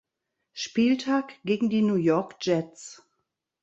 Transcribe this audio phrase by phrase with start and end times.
[0.53, 3.03] Spieltag gegen die New York Jets.